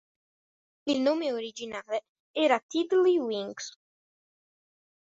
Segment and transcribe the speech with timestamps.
[0.87, 3.77] Il nome originale era "Tiddledy-Winks".